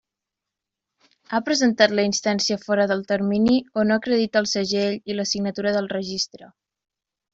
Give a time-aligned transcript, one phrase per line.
[1.37, 5.75] Ha presentat la instància fora del termini o no acredita el segell i la signatura
[5.77, 6.51] del registre.